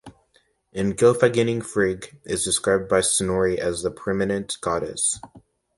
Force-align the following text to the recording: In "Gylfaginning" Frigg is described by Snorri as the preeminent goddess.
In 0.73 0.93
"Gylfaginning" 0.93 1.63
Frigg 1.63 2.19
is 2.25 2.43
described 2.43 2.89
by 2.89 3.01
Snorri 3.01 3.59
as 3.59 3.83
the 3.83 3.91
preeminent 3.91 4.57
goddess. 4.59 5.19